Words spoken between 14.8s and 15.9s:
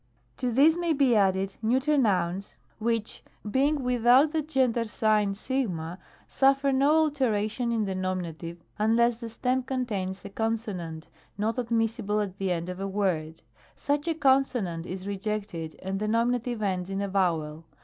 is rejected